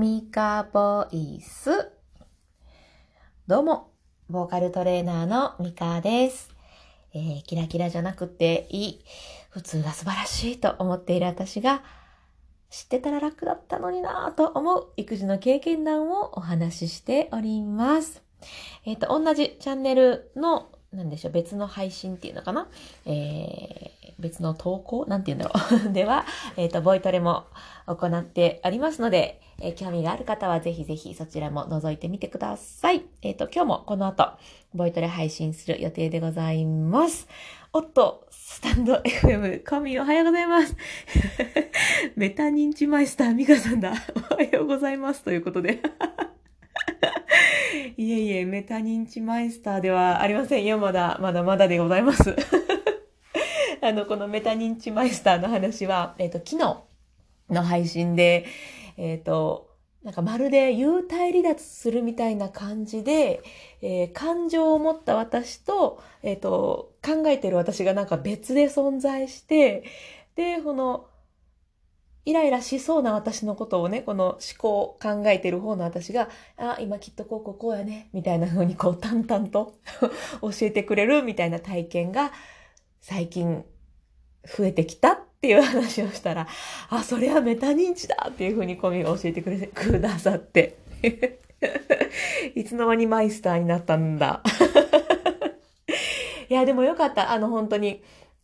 [0.00, 1.90] ミカボイス。
[3.46, 3.90] どうも、
[4.30, 6.48] ボーカルトレーナーのミカです。
[7.12, 9.04] えー、キラキラじゃなくていい、
[9.50, 11.82] 普通が素晴らしいと思っている私が、
[12.70, 18.22] 知ってたら楽だったのになぁと思う育児の経験談をお話ししております。
[18.86, 22.68] えっ、ー、と、同じチャンネルの、なんでしょう、別の配信っていうのかな？
[23.04, 25.06] えー、別の投稿？
[25.06, 26.26] なんて言うんだろう では、
[26.56, 27.46] えっ、ー、と、ボイトレも
[27.86, 33.02] 行ってありますので、えー、興味がある方はぜひぜひそちらも覗いてみてください。
[33.22, 34.32] えっ、ー、と、今日もこの後、
[34.74, 37.28] ボイトレ配信する予定でございます。
[37.72, 40.76] おっと、スタンド FM、神おはようございます。
[42.16, 43.92] メタ認知マイスターミカさんだ。
[44.32, 45.22] おはようございます。
[45.22, 45.80] ということで。
[47.96, 50.78] いえいえ、メタ認知マイスターではありませんよ。
[50.78, 52.34] まだ、まだまだでございます。
[53.82, 56.82] あの、このメタ認知マイスターの話は、えっ、ー、と、昨日
[57.54, 58.44] の配信で、
[58.96, 59.70] えっ、ー、と、
[60.02, 63.42] なんかまるで幽体離脱するみたいな感じで、
[63.82, 69.84] えー、感情を持った私と、えっ、と、考えてる私がなんか別で存在して、
[70.36, 71.06] で、この、
[72.26, 76.28] イライラしそうな私のことをね、この思考、考えてる方の私が、
[76.58, 79.78] あ、今きっとこうこうこうやね、みたいな風にこう淡々と
[80.42, 82.30] 教えてくれるみたいな体験が
[83.00, 83.64] 最近
[84.44, 86.46] 増えてきたっていう話をしたら、
[86.88, 90.76] あ、それはメタ認知だっていうふうにコミが教えてくれ、くださって。
[92.54, 94.42] いつの間にマイスターになったんだ。
[96.48, 97.32] いや、でもよかった。
[97.32, 98.02] あの、本当に、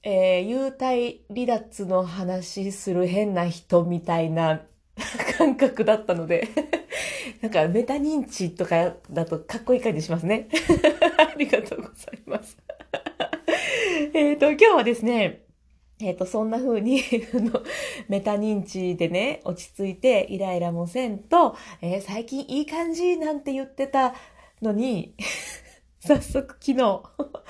[0.09, 4.62] えー、幽体離脱の話する変な人みたいな
[5.37, 6.49] 感覚だったので
[7.43, 10.49] なんかメタ認知とかだとかっこいい感じしますね。
[11.19, 12.57] ありがとうございます。
[14.19, 15.45] えっと、今日はですね、
[16.00, 17.03] えっ、ー、と、そんな風に
[18.09, 24.14] メタ認知でね、落ち着いてイライラもせんと、えー、最近いい感じなんて言ってた
[24.62, 25.14] のに
[26.00, 27.03] 早速昨日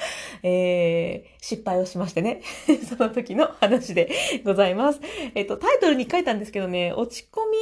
[0.43, 2.43] えー、失敗をしましてね
[2.89, 4.11] その時の話で
[4.45, 5.01] ございます。
[5.37, 7.57] えっ、と、タイトルに書いたんですけどね、落ち込み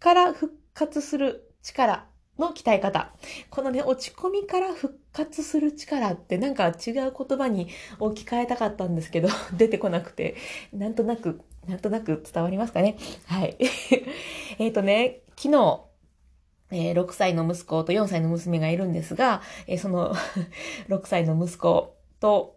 [0.00, 2.08] から復活する力
[2.40, 3.14] の鍛え方。
[3.50, 6.74] このね、落ち込みから復活する力ってなんか違う
[7.16, 7.68] 言葉に
[7.98, 10.36] 置き換えたかったんですけど、 出てこなくて、
[10.72, 12.96] なんとなく、なんとなく伝わりますかね。
[13.26, 13.56] はい。
[14.58, 15.82] えっとね、昨日、
[16.70, 20.14] えー、6歳の息子と4歳の娘がいるんですが、えー、その
[20.88, 22.56] 6歳の息子と、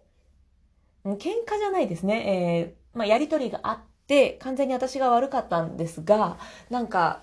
[1.04, 2.24] 喧嘩じゃないですね。
[2.26, 6.38] えー、まあ、やりとりがあって、完全に私が悪かったんですが、
[6.70, 7.22] なんか、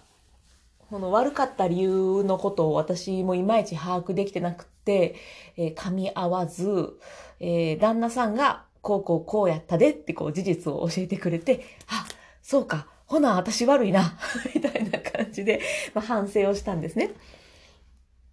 [0.90, 6.98] この悪かった理由のことを私もいまいち把握できてなくて、えー、噛み合わず、
[7.40, 12.06] えー、旦那さんがこうこうこうやったでってこう事実を教えてくれて、あ、
[12.42, 14.18] そうか、ほな、私悪いな、
[14.54, 15.60] みたいな感じで、
[15.94, 17.12] まあ、反省をしたんですね。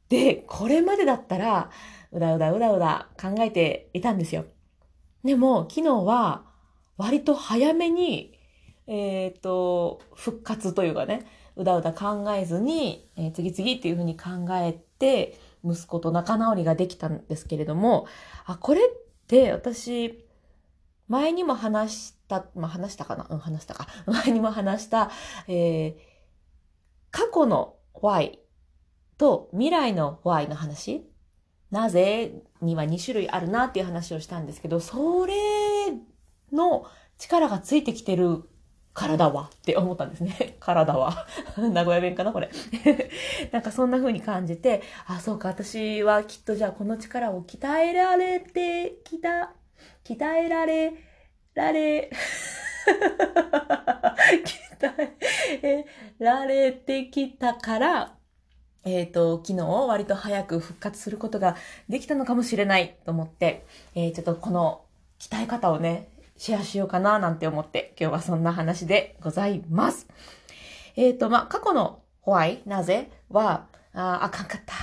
[0.09, 1.69] で、これまでだったら、
[2.11, 4.45] うだうだうだうだ考えていたんですよ。
[5.23, 6.45] でも、昨日は、
[6.97, 8.39] 割と早めに、
[8.87, 18.07] えっ、ー、と、復活というかね、うだうだ考えずに、えー、次々っていうふうに考えて、息子と仲直りができたんですけれども、
[18.45, 18.83] あ、これっ
[19.27, 20.25] て私、
[21.07, 23.27] 前にも話した、まあ、話したかな？
[23.29, 23.87] うん、話したか。
[24.05, 25.09] 前にも話した、
[25.47, 25.95] えー、
[27.11, 28.39] 過去の Y
[29.17, 31.09] と未来の Y の話？
[31.71, 35.33] なぜには2種類あるなっていう話をしたんですけど、それ
[36.51, 36.85] の
[37.17, 38.48] 力がついてきてる
[38.93, 40.57] 体はって思ったんですね。
[40.59, 41.27] 体は。
[41.57, 42.49] 名古屋弁かなこれ。
[43.51, 49.53] なんかそんな風に感じて、あ、そうか、私はきっとじゃあこの力を鍛えられてきた、
[50.03, 50.93] 鍛えられ、
[51.53, 52.09] られ、
[54.79, 54.93] 鍛
[55.61, 55.85] え
[56.19, 58.15] られてきたから、
[58.85, 61.55] えっ、ー、と、昨日割と早く復活することが
[61.89, 64.81] できたのかもしれないと思って、えー、ちょっとこの
[65.19, 66.07] 鍛え方をね、
[66.39, 70.07] シェアしようかななんて思って今日はそんな話でございます。
[70.95, 74.73] えっ、ー、と、まあ、過去のホワイ、なぜは、あああかんかった。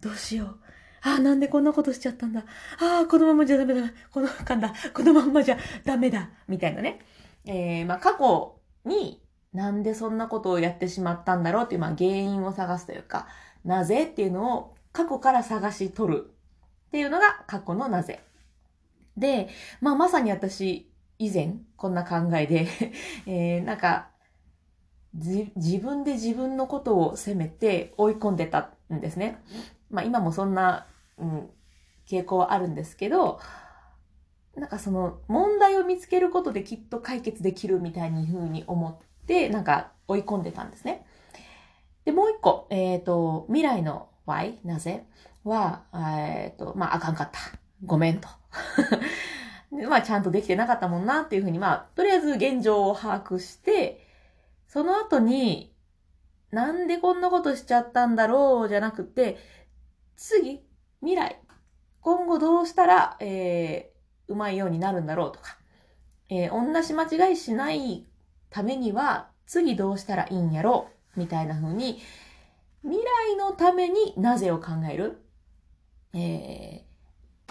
[0.00, 0.58] どうしよう。
[1.02, 2.44] ああ、なんでこんなことしちゃったんだ。
[2.80, 3.82] ああ、このままじゃダメだ。
[4.10, 4.74] この、かんだ。
[4.92, 6.28] このまんまじゃダメだ。
[6.48, 6.98] みたいなね。
[7.44, 13.28] えー、まあ、過去になんでそんなことをやってしまったんだろうっていう、まあ、原因を探すというか、
[13.64, 16.30] なぜっていうのを過去から探し取る
[16.88, 18.24] っていうのが過去のなぜ。
[19.16, 19.48] で、
[19.80, 22.66] まあ、まさに私、以前、こんな考えで
[23.26, 24.10] えー、なんか、
[25.14, 29.42] 自分で自分のことを責めて追い込んでたんですね。
[29.90, 30.86] まあ今もそんな、
[31.16, 31.50] うん、
[32.06, 33.40] 傾向はあるんですけど、
[34.56, 41.06] なんかその問題を見つけることできっと解決できるみたいに風に思って、なんか追い込んでたんですね。
[42.04, 44.58] で、もう一個、えっ、と、未来の why?
[44.64, 45.04] なぜ？
[45.44, 47.38] は、えっ、と、まあ、あかんかった。
[47.84, 48.28] ごめんと。
[49.88, 54.06] まあ、ちゃんとできてなかったもんなっていうふうに、まあ、とりあえず現状を把握して、
[54.68, 55.74] その後に、
[56.50, 59.36] なんでこんなことしちゃったんだろうじゃなくて、
[60.16, 60.62] 次、
[61.00, 61.40] 未来、
[62.00, 65.58] 今後どうしたら、えー、うまいようになるんだろうとか、
[66.28, 68.06] えー、同じ間違いしない
[68.48, 72.00] ためには、次どうしたらいいんやろうみたいな風に、
[72.82, 75.20] 未来のためになぜを考える？
[76.14, 76.85] えー、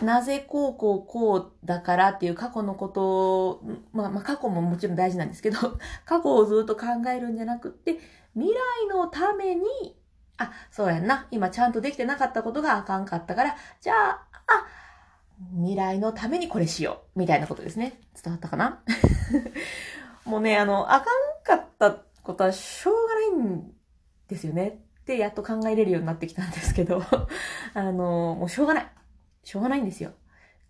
[0.02, 3.64] なぜこうこうこうだからっていう過去のことを、
[3.94, 5.58] まあまあ過去ももちろん大事なんですけど、
[6.06, 8.00] 過去をずっと考えるんじゃなくって、
[8.34, 9.64] 未来のために、
[10.38, 11.28] あ、そうやんな。
[11.32, 14.66] 今ちゃんとできてなかったことがあかんかったから、じゃあ、あ、
[15.54, 17.20] 未来のためにこれしよう。
[17.20, 18.02] みたいなことですね。
[18.22, 18.82] 伝わったかな？
[20.26, 21.06] もうね、あの、あかん
[21.44, 23.72] かったことはしょうがないん
[24.28, 24.68] ですよね。
[25.02, 27.02] ってやっと考えれるようになってきたんですけど、
[27.74, 28.88] あの、もうしょうがない。
[29.46, 30.12] しょうがないんですよ。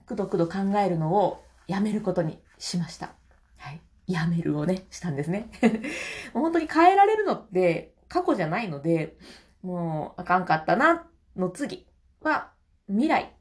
[0.06, 3.14] くどくど考えるのをやめることにしました。
[3.58, 3.82] はい。
[4.06, 5.50] やめるをね、したんですね。
[6.34, 9.18] 本当に変えられるのって過去じゃないので、
[9.64, 11.88] もうあかんかったなの次
[12.22, 12.52] は
[12.88, 13.34] 未来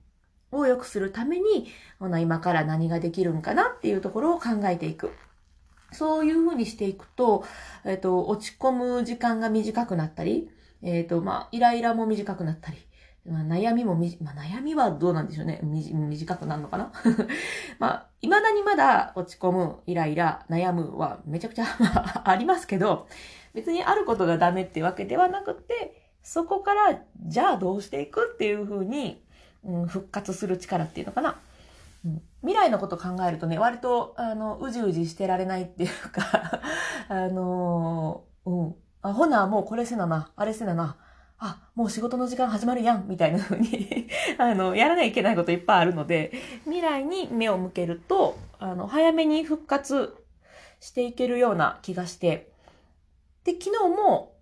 [0.52, 1.66] を良くするために、
[1.98, 5.10] この今から何ができるんかなっていうところを考えていく。
[5.90, 7.44] そういうふうにしていくと、
[7.84, 10.50] えっ、と、落ち込む時間が短くなったり、
[10.82, 12.78] えっ、と、まあ、イライラも短くなったり、
[13.26, 15.60] まあ、悩みもみ、まあ、悩みはどうなんでしょうね。
[15.62, 16.92] 短くなるのかな？
[17.78, 21.64] まあ、未だにまだ落ち込む、イライラ、悩むはめちゃくちゃ
[22.24, 23.06] ありますけど、
[23.54, 29.24] 別にあることがダメってわけではなくて、そこから、じゃあどうしていくっていうふうに、
[29.62, 31.36] うん、復活する力っていうのかな？
[32.42, 36.60] 未来のこと考えるとね、割と、あの、うじうじしてられないっていうか
[37.08, 38.74] あのー、うん。
[39.00, 40.98] あ、ほな、もうこれせなな、あれせなな、
[41.46, 44.08] あ、もう仕事の時間始まるやん、みたいな風に
[44.38, 46.32] あの、やらなきゃいけないこといっぱいあるので、
[46.64, 50.16] 未来に目を向けると、あの、早めに復活
[50.80, 52.50] していけるような気がして、
[53.44, 54.32] で、昨日も、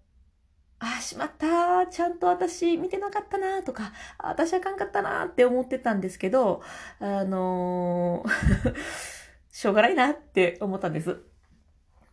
[0.79, 1.89] あ、しまった。
[1.89, 6.63] ちゃんと私見てなかったなとか、私あかんかったなって思ってたんですけど、
[7.01, 8.75] あのー
[9.51, 11.21] しょうがないなって思ったんです。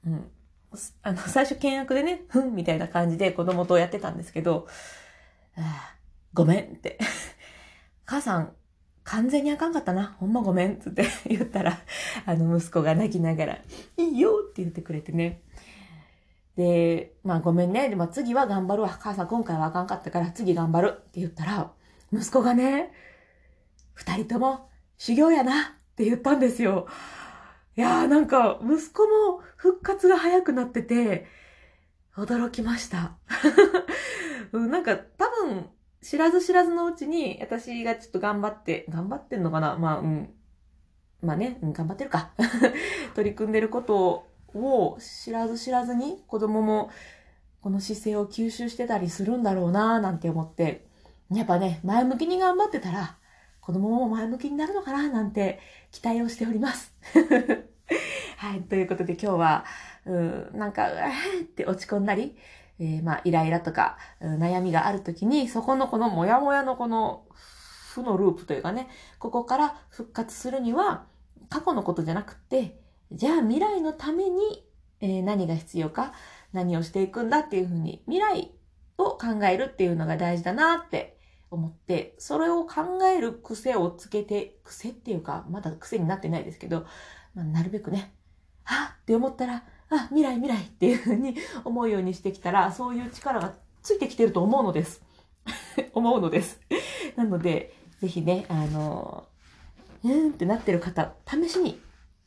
[0.06, 0.32] うん。
[1.02, 4.68] あの、最初見学でね、 ふんみたいな感じで子供とやってたんですけど、
[5.58, 5.96] あ
[6.34, 7.00] ごめんって。
[8.06, 8.54] 母さん、
[9.04, 10.16] 完全にあかんかったな。
[10.20, 11.80] ほんまごめんって言っ たら、
[12.26, 13.60] あの息子が泣きながら、
[13.98, 15.42] いいよって言ってくれてね。
[16.56, 17.90] で、まあごめんね。
[17.90, 18.90] でも次は頑張るわ。
[18.90, 21.72] 母さん今回はあかんかったから次頑張るって言ったら、
[22.12, 22.92] 息子がね、
[23.94, 26.88] 二人とも修行やなって言ったんですよ。
[27.80, 31.28] いやーなんか息子も復活が早くなってて、
[32.18, 33.14] 驚きました。
[34.52, 35.70] なんか多分
[36.02, 39.78] 知らず知らずのうちに私がちょっと頑張って、頑張ってんのかな？
[39.78, 40.30] まあ、うん。
[41.22, 42.32] まあね、うん、頑張ってるか。
[43.16, 46.92] 取り組んでることを知らず知らずに子供も
[47.62, 50.86] この姿勢を吸収してたりするんだろうななんて思って、
[51.32, 53.16] やっぱね、前向きに頑張ってたら、
[53.70, 55.60] 子供も前向きになるのかななんて
[55.92, 56.92] 期待をしております。
[58.38, 58.62] はい。
[58.64, 59.66] ということで今日は、
[60.08, 62.36] うん、なんか、うわーって落ち込んだり、
[62.80, 67.28] えー、まあ、イライラとか、うん、悩みがあるときに、そこのこのモヤモヤのこの
[67.94, 68.88] 負のループというかね、
[69.20, 71.06] ここから復活するには、
[71.50, 74.66] 過去のことじゃなくって、じゃあ未来のために、
[75.00, 76.14] えー、何が必要か、
[76.54, 78.52] 何をしていくんだっていうふうに、未来
[78.98, 81.19] を考えるっていうのが大事だなって
[81.52, 86.86] 思って、それを考える癖をつけて、癖っていうか、まだ癖になってないですけど、
[87.34, 88.14] まあ、なるべくね、
[88.64, 95.04] はって思ったら、あ、未来未来っていうふうに 思うようにしてきたら、そういう力がついてきてると思うのです。
[95.94, 96.60] 思うのです。
[97.16, 99.28] なので、ぜひね、あの、
[100.04, 101.82] うんってなってる方、試しに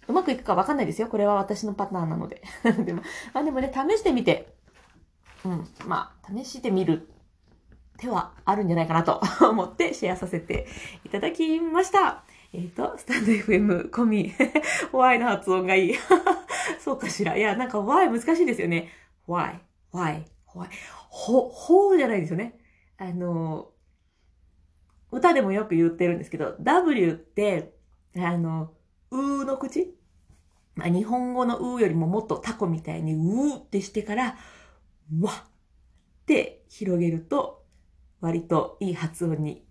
[0.09, 1.09] うまくいくかわかんないですよ。
[1.09, 2.43] これは私のパターンなので。
[2.85, 3.03] でも、
[3.33, 4.55] まあでもね、試してみて、
[5.45, 7.09] うん、まあ、試してみる
[8.03, 10.67] 手はあるんじゃないかなと 思ってシェアさせて
[11.05, 12.25] いただきました。
[12.53, 14.35] えっ、ー、と、スタンド FM 込み、
[14.93, 15.95] Y の発音がいい。
[16.81, 17.37] そうかしら。
[17.37, 18.91] いや、なんか Y 難しいですよね。
[19.27, 19.61] Y,
[19.93, 20.69] Y, Y.
[21.09, 22.59] ほ、ほじゃないですよね。
[22.99, 23.71] あの、
[25.13, 27.73] 歌でもよく言ってるんですけど、W って、
[28.17, 28.73] あの、
[29.11, 29.97] うーの口？
[30.75, 34.37] まあ、日本語のうーよりももっとタコみたいにうーってしてから、
[35.21, 37.62] わって広げると、
[38.23, 39.63] 割といい発音に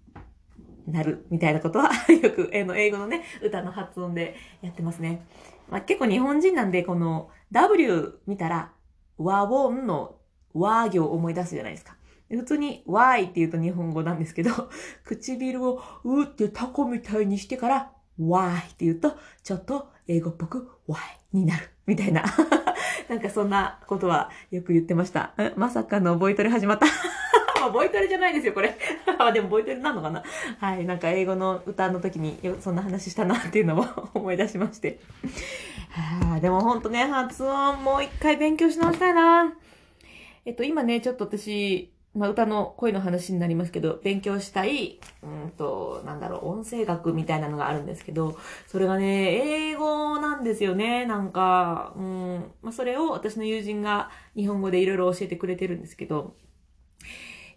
[0.86, 1.90] なるみたいなことは
[2.22, 5.26] よく、えの、英語のね、歌の発音でやってますね。
[5.70, 8.74] まあ、結構日本人なんで、この W 見たら、
[9.18, 10.18] 和音の
[10.54, 11.96] 和行を思い出すじゃないですか。
[12.30, 14.52] 普通に Y って言うと日本語なんですけど、
[15.06, 21.00] 唇をうってタコみたいにしてから Y って言うと、ちょっと英語っぽく Y
[21.32, 21.70] になる。
[21.86, 22.24] みたいな。
[23.08, 25.34] なんかそんなことはよく言ってました。
[25.56, 26.88] まさかのボイトレ始まった。
[27.62, 28.76] まあ、ボイトレじゃないですよ、これ。
[29.20, 30.24] あ、でもボイトレなのかな
[30.60, 30.86] はい。
[30.86, 35.00] なんか英語の歌の時にそんな話したなっていうのも 思い出しまして。
[35.92, 39.54] はあ、でもほんとね、発音もう一回勉強し直したいな。
[40.46, 48.38] えっと、今ね、ちょっと私、まあ、歌の声の話になりますけど、勉強したい、うんと、なんだろう、音声学みたいなのがあるんですけど、
[48.68, 56.36] それがね、英語なんですよね、なんか、うん、まあ、それを私の友人が日本語でいろいろ教えてくれてるんですけど、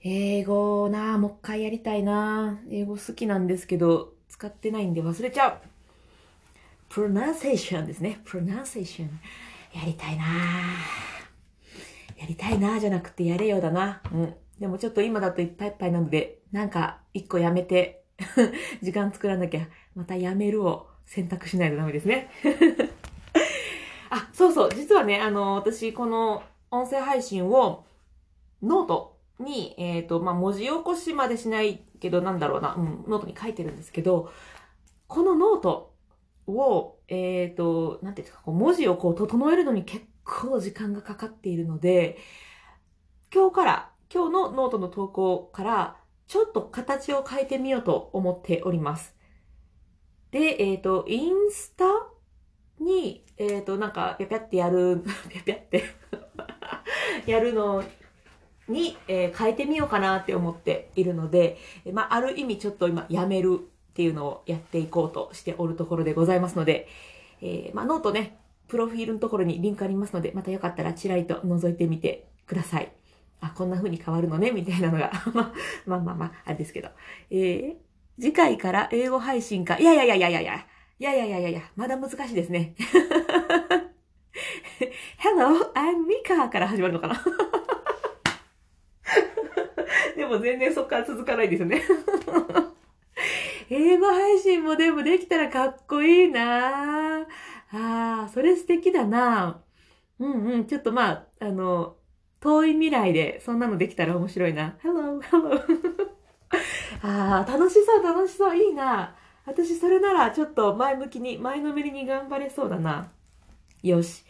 [0.07, 5.59] 英語なもう一回やりたいな英語好きなんですけど、使ってないんで忘れちゃう。
[6.91, 8.21] プロナンセーションですね。
[8.27, 9.09] プロナンセーション。
[9.73, 10.25] やりたいな
[12.19, 14.03] やりたいなじゃなくてやれよだな。
[14.13, 14.35] うん。
[14.61, 18.05] でもちょっと今だといっぱいいっぱいなので、なんか一個やめて
[18.83, 22.29] 時間作らなきゃ、またやめるを選択しないとダメですね
[24.11, 24.71] あ、そうそう。
[24.75, 27.87] 実はね、あの、私、この音声配信を
[28.63, 34.31] ノートに、えっ、ー、と、まあ、文字起こしまでしないけど、なんだろうな、うん、ノートに書いてるんですけど、
[35.07, 35.95] このノート
[36.47, 42.19] を、えっ、ー、と、なんていうか、こう文字をこう整えるのに結構時間がかかっているので、
[43.33, 49.15] 今日から今日のノートの投稿からちょっと形を変えてみようと思っております。
[50.31, 51.85] で、えっ、ー、と、インスタ
[52.81, 55.85] に、えっ、ー、と、なんか、ぴゃぴゃってやる、 ぴゃぴゃって
[57.31, 57.85] やるの
[58.69, 61.59] に、えー、変えてみようかなって思っているので、
[61.93, 66.89] まあ、ある意味ちょっと今、やめるっていうのをやっていこうとしておるところでございますので、
[67.41, 72.93] えー、まあ、ノートね、プロフィールのところにリンクありますので、またよかったらちらりと覗いてみてください。
[73.41, 75.13] あ、こんな風に変わるのね、みたいなのが
[75.87, 76.89] まあまあまあ、あれですけど。
[77.31, 77.77] えー、
[78.21, 79.79] 次回から英語配信か。
[79.79, 80.67] いやいやいやいやいや。
[80.99, 82.75] いやいやいやいやいや、まだ難しいですね。
[85.19, 87.23] Hello, I'm Mika から始まるのかな
[90.25, 91.83] でも全然そっから続かないですよね
[93.71, 97.27] 英語配信もでもできたらかっこいいなあ
[97.73, 99.61] あ、それ素敵だな
[100.19, 101.97] うんうん、ちょっとまあ、あの、
[102.41, 104.77] 遠い未来でそんなのできたら面白いな。
[104.83, 105.61] Hello, hello.
[107.03, 109.17] ああ、楽しそう、楽しそう、いいな。
[109.45, 113.11] 私、それならちょっと前向きに、前のめりに頑張れそうだな。
[113.83, 114.25] よし。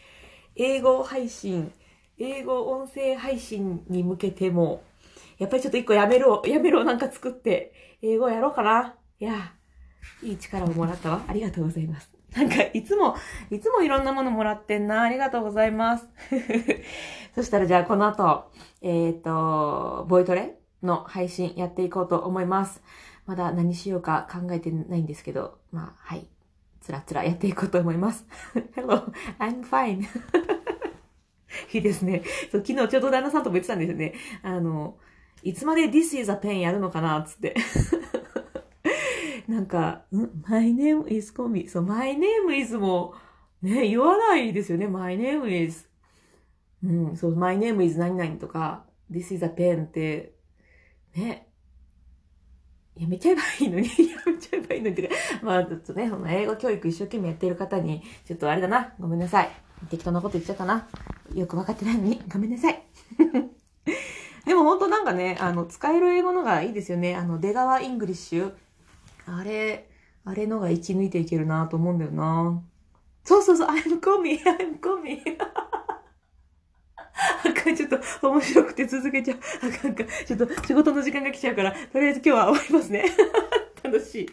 [0.55, 1.71] 英語配信、
[2.17, 4.81] 英語音声配信に向けても、
[5.37, 8.95] やっぱりちょっと一個やめろ、やめろなんか作って、英語やろうかな。
[9.19, 9.53] いや、
[10.23, 11.21] いい力をもらったわ。
[11.27, 12.11] ありがとうございます。
[12.35, 13.15] なんか、いつも、
[13.49, 15.01] いつもいろんなものもらってんな。
[15.01, 16.07] ありがとうございます。
[17.35, 18.51] そしたらじゃあこの後、
[18.81, 22.83] えっ、ー、と、ボイトレの配信やっていこうと思います。
[23.25, 26.27] まだ何しようか考えてないんですけど、まあ、はい。
[26.81, 28.27] つらつらやっていこうと思います。
[28.75, 30.03] Hello, I'm fine.
[31.73, 32.21] いいですね。
[32.51, 34.13] そう、昨日ちょうど旦那さんとも言ってたんですよね。
[34.43, 34.97] あの、
[35.45, 37.55] いつまで This is a pen やるのかなつって。
[39.47, 41.69] なんか、ん ?my name is コミ。
[41.69, 43.13] そう、my name is も、
[43.61, 44.87] ね、言わないですよね。
[44.87, 45.87] my name is.
[46.83, 50.33] うん、そう、my name is 何々とか、this is a pen って、
[51.15, 51.47] ね、
[52.97, 55.11] やめちゃえばいいのに、 やめちゃえばいいのにって
[55.43, 59.49] まあ、ちょっとね、その英語教育一生懸命やってる方に、ちょっとあれだな、ごめんなさい。
[59.91, 60.87] 適当なこと言っちゃったな。
[61.35, 62.81] よくわかってないのに、ごめんなさい。
[64.47, 67.15] でも本当なんかね、あの、使える英語のがいいですよね。
[67.15, 68.53] あの、出川イングリッシュ。
[69.25, 69.89] あれ、
[70.23, 72.61] あれのが生き抜いていけるなと思うんだよな。
[73.23, 75.19] そうそうそう、I'm coming, I'm coming.
[77.43, 79.39] あかん、ちょっと面白くて続けちゃう。
[79.63, 80.03] あかんか。
[80.03, 83.05] ちょっと仕事の時間が来ちゃうから、とりあえず今日は終わりますね。
[83.83, 84.29] 楽しい。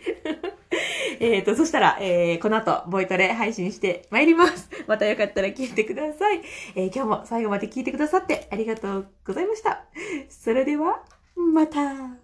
[1.20, 4.68] えっと、そしたら、えー、この後、ボイトレ配信して参ります。
[4.86, 6.42] またよかったら聞いてください。
[6.74, 9.84] えー、今日も最後まで聞いてくださってありがとうございました。
[10.28, 11.02] それでは、
[11.36, 12.21] また。